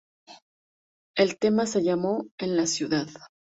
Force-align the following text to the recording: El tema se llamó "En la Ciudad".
El 1.15 1.37
tema 1.37 1.67
se 1.67 1.83
llamó 1.83 2.25
"En 2.39 2.57
la 2.57 2.65
Ciudad". 2.65 3.07